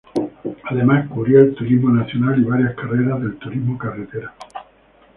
[0.67, 4.33] Además cubría el Turismo Nacional y varias carreras del Turismo Carretera.